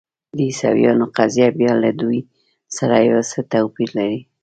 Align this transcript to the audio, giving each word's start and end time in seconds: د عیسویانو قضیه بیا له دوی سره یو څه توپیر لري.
د 0.35 0.37
عیسویانو 0.49 1.05
قضیه 1.17 1.49
بیا 1.59 1.73
له 1.83 1.91
دوی 2.01 2.19
سره 2.77 2.95
یو 3.09 3.19
څه 3.31 3.39
توپیر 3.51 3.89
لري. 3.99 4.19